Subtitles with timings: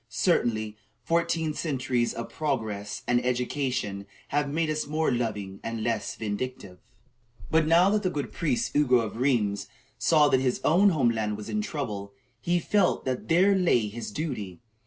[0.09, 6.79] Certainly, fourteen centuries of progress and education have made us more loving and less vindictive.
[7.51, 9.67] But now that the good priest Ugo of Rheims
[9.99, 14.09] saw that his own home land was in trouble, he felt that there lay his
[14.09, 14.59] duty.